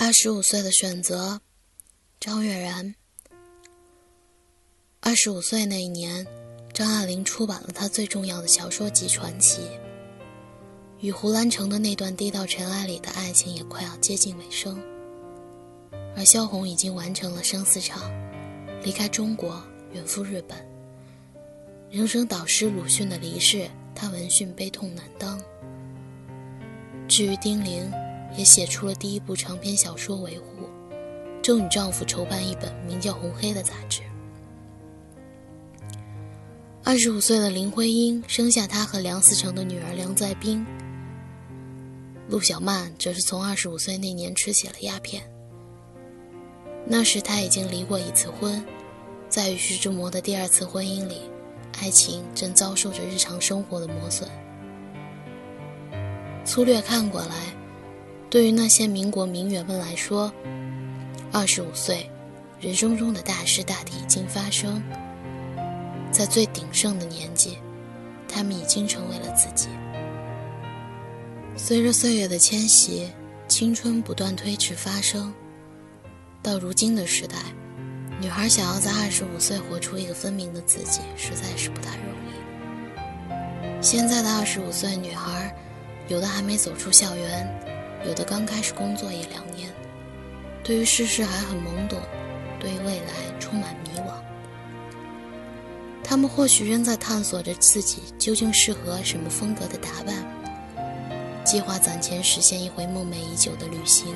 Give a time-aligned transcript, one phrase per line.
[0.00, 1.40] 二十五岁的选择，
[2.20, 2.94] 张悦然。
[5.00, 6.24] 二十五岁那一年，
[6.72, 9.62] 张爱玲出版了她最重要的小说集传奇。
[11.00, 14.80] 与胡兰成的那段低到尘埃里的爱情也快要接近尾声，
[16.16, 18.08] 而萧红已经完成了生死场，
[18.84, 19.60] 离开中国，
[19.92, 20.64] 远赴日本。
[21.90, 25.42] 人生导师鲁迅的离世，她闻讯悲痛难当。
[27.08, 27.90] 至于丁玲，
[28.36, 30.44] 也写出了第一部长篇小说《维护》，
[31.42, 34.02] 正与丈夫筹办一本名叫《红黑》的杂志。
[36.84, 40.64] 二十五岁的林徽因生下她和梁思成的女儿梁再冰。
[42.28, 45.22] 陆小曼则是从二十五岁那年吃起了鸦片。
[46.86, 48.64] 那时她已经离过一次婚，
[49.28, 51.22] 在与徐志摩的第二次婚姻里，
[51.80, 54.28] 爱情正遭受着日常生活的磨损。
[56.46, 57.34] 粗略看过来，
[58.30, 60.30] 对于那些民国名媛们来说，
[61.32, 62.10] 二十五岁，
[62.60, 64.82] 人生中的大事大体已经发生，
[66.12, 67.56] 在最鼎盛的年纪，
[68.28, 69.68] 他们已经成为了自己。
[71.56, 73.08] 随着岁月的迁徙，
[73.48, 75.32] 青春不断推迟发生。
[76.42, 77.36] 到如今的时代，
[78.20, 83.82] 女孩想要在二十五岁活出一个分明的自己，实在是不大容易。
[83.82, 85.56] 现在的二十五岁女孩，
[86.08, 87.46] 有的还没走出校园，
[88.06, 89.70] 有的刚开始工作一两年，
[90.62, 91.98] 对于世事还很懵懂，
[92.60, 94.12] 对于未来充满迷惘。
[96.02, 100.14] 他们或许仍在探索着自己究竟适合什么风格的打扮。
[101.44, 104.14] 计划攒钱实现一回梦寐已久的旅行。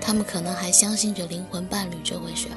[0.00, 2.48] 他们可能还相信着灵魂伴侣这回事，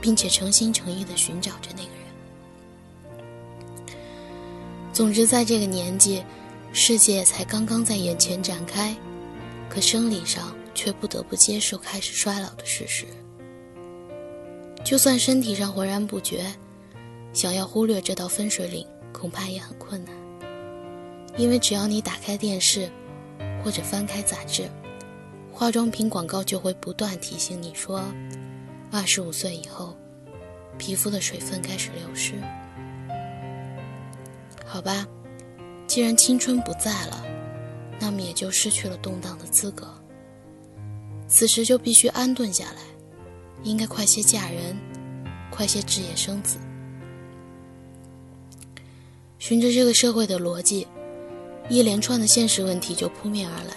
[0.00, 1.98] 并且诚心诚意地寻找着那个人。
[4.92, 6.24] 总之，在这个年纪，
[6.72, 8.94] 世界才刚刚在眼前展开，
[9.68, 13.06] 可生理上却不得不接受开始衰老的事实。
[14.84, 16.44] 就算身体上浑然不觉，
[17.32, 20.14] 想要忽略这道分水岭，恐怕也很困难。
[21.36, 22.88] 因为只要你打开电视，
[23.62, 24.68] 或者翻开杂志，
[25.52, 28.02] 化妆品广告就会不断提醒你说，
[28.92, 29.96] 二十五岁以后，
[30.78, 32.34] 皮肤的水分开始流失。
[34.64, 35.06] 好吧，
[35.88, 37.24] 既然青春不在了，
[37.98, 39.88] 那么也就失去了动荡的资格。
[41.26, 42.82] 此时就必须安顿下来，
[43.64, 44.76] 应该快些嫁人，
[45.50, 46.58] 快些置业生子。
[49.38, 50.86] 循着这个社会的逻辑。
[51.70, 53.74] 一连串的现实问题就扑面而来，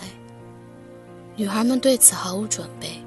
[1.36, 3.02] 女孩们对此毫无准备。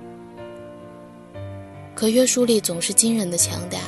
[1.95, 3.79] 可约束力总是惊人的强大，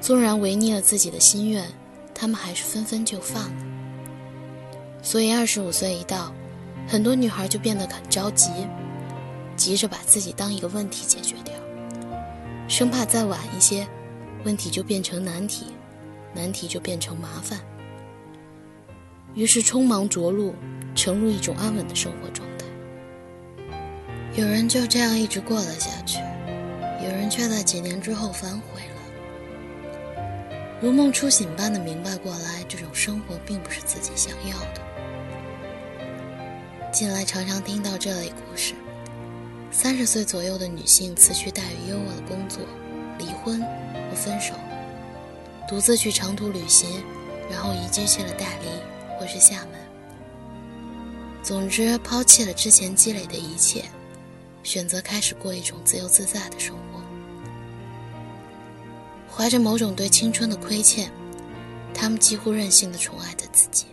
[0.00, 1.66] 纵然违逆了自己的心愿，
[2.14, 3.71] 她们还是纷纷就范了。
[5.02, 6.32] 所以二十五岁一到，
[6.86, 8.48] 很多女孩就变得很着急，
[9.56, 11.52] 急着把自己当一个问题解决掉，
[12.68, 13.86] 生怕再晚一些，
[14.44, 15.66] 问题就变成难题，
[16.32, 17.58] 难题就变成麻烦。
[19.34, 20.54] 于是匆忙着陆，
[20.94, 22.64] 沉入一种安稳的生活状态。
[24.36, 26.20] 有人就这样一直过了下去，
[27.02, 30.22] 有人却在几年之后反悔了，
[30.80, 34.91] 如梦初醒般的明白过来，这种生活并不是自己想要的。
[36.92, 38.74] 近来常常听到这类故事：
[39.70, 42.60] 三十岁左右的女性辞去待遇优渥的工作，
[43.18, 44.52] 离婚或分手，
[45.66, 47.02] 独自去长途旅行，
[47.50, 48.68] 然后移居去了大理。
[49.18, 49.78] 或是厦门，
[51.44, 53.84] 总之抛弃了之前积累的一切，
[54.64, 57.00] 选择开始过一种自由自在的生活。
[59.30, 61.08] 怀着某种对青春的亏欠，
[61.94, 63.86] 他们几乎任性的宠爱着自己。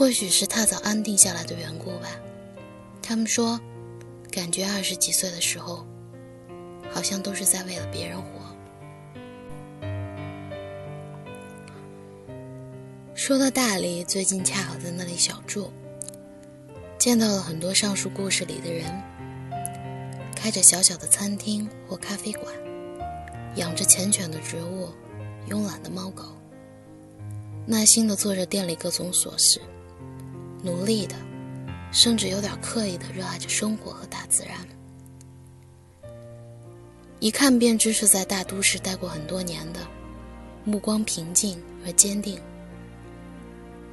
[0.00, 2.08] 或许是太早安定下来的缘故吧，
[3.02, 3.60] 他们说，
[4.30, 5.84] 感觉二十几岁的时候，
[6.90, 8.40] 好像都是在为了别人活。
[13.14, 15.70] 说到大理，最近恰好在那里小住，
[16.98, 18.90] 见到了很多上述故事里的人，
[20.34, 22.46] 开着小小的餐厅或咖啡馆，
[23.56, 24.88] 养着缱绻的植物，
[25.50, 26.24] 慵懒的猫狗，
[27.66, 29.60] 耐心的做着店里各种琐事，
[30.62, 31.16] 努力的，
[31.90, 34.58] 甚至有点刻意的热爱着生活和大自然，
[37.18, 39.80] 一看便知是在大都市待过很多年的，
[40.64, 42.38] 目光平静而坚定。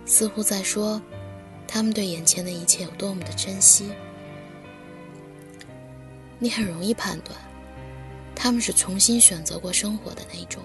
[0.06, 1.02] 似乎在说，
[1.68, 3.90] 他们对眼前的一切有多么的珍惜。
[6.40, 7.38] 你很容易判断，
[8.36, 10.62] 他们是重新选择过生活的那种。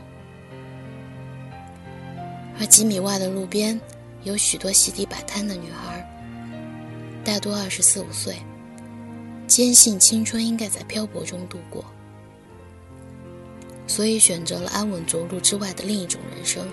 [2.60, 3.80] 而几米外的路边，
[4.24, 6.06] 有许多席地摆摊的女孩，
[7.24, 8.36] 大多二十四五岁，
[9.48, 11.84] 坚信青春应该在漂泊中度过，
[13.86, 16.68] 所以选择了安稳着陆之外的另一种人生，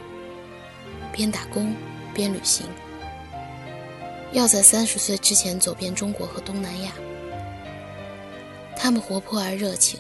[1.11, 1.73] 边打工
[2.13, 2.67] 边旅行，
[4.31, 6.91] 要在三十岁之前走遍中国和东南亚。
[8.77, 9.99] 他们活泼而热情，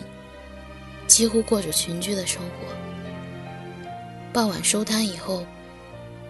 [1.07, 2.73] 几乎过着群居的生活。
[4.31, 5.43] 傍晚收摊以后，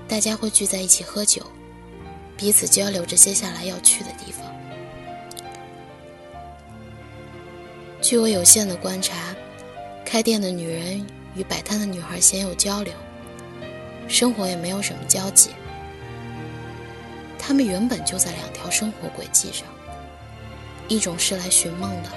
[0.09, 1.39] 大家会聚在一起喝酒，
[2.35, 4.43] 彼此交流着接下来要去的地方。
[8.01, 9.35] 据我有限的观察，
[10.03, 12.91] 开店的女人与摆摊的女孩鲜有交流，
[14.07, 15.51] 生活也没有什么交集。
[17.37, 19.67] 她们原本就在两条生活轨迹上，
[20.87, 22.09] 一种是来寻梦的。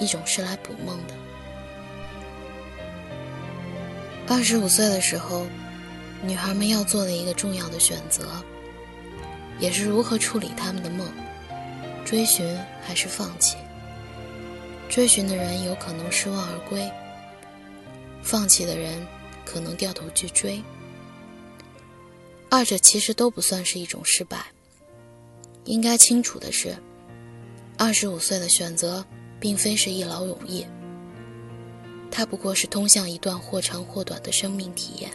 [0.00, 1.14] 一种是来捕梦的。
[4.26, 5.44] 二十五岁的时候，
[6.22, 8.28] 女孩们要做的一个重要的选择，
[9.58, 11.06] 也是如何处理他们的梦：
[12.04, 13.56] 追寻还是放弃？
[14.88, 16.90] 追寻的人有可能失望而归，
[18.22, 19.06] 放弃的人
[19.44, 20.62] 可能掉头去追。
[22.48, 24.46] 二者其实都不算是一种失败。
[25.64, 26.76] 应该清楚的是，
[27.76, 29.04] 二十五岁的选择。
[29.40, 30.66] 并非是一劳永逸，
[32.10, 35.10] 它不过是通向一段或长或短的生命体验。